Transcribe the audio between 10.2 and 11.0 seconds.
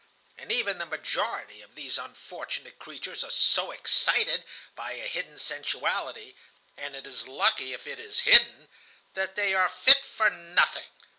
nothing.